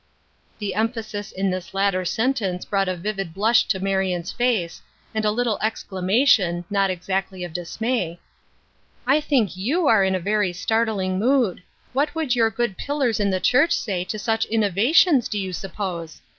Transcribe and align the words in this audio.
The 0.57 0.73
emphasis 0.73 1.31
in 1.31 1.51
this 1.51 1.75
latter 1.75 2.03
sentence 2.05 2.65
brought 2.65 2.87
a 2.89 2.95
vivid 2.97 3.35
blush 3.35 3.65
to 3.65 3.79
Marion's 3.79 4.31
face, 4.31 4.81
and 5.13 5.25
a 5.25 5.29
little 5.31 5.59
ex 5.61 5.85
clamation, 5.87 6.63
not 6.71 6.89
exactly 6.89 7.43
of 7.43 7.53
dismay: 7.53 8.17
"I 9.05 9.21
think 9.21 9.49
1/ou 9.51 9.85
are 9.85 10.03
in 10.03 10.15
a 10.15 10.19
very 10.19 10.53
startling 10.53 11.19
mood. 11.19 11.61
What 11.93 12.15
would 12.15 12.35
your 12.35 12.49
good 12.49 12.77
pillars 12.79 13.19
in 13.19 13.29
the 13.29 13.39
church 13.39 13.73
say 13.73 14.03
to 14.05 14.17
such 14.17 14.45
innovations, 14.45 15.27
do 15.29 15.37
you 15.37 15.53
suppose 15.53 16.23